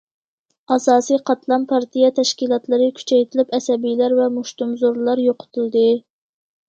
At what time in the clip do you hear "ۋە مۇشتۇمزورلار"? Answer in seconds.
4.21-5.23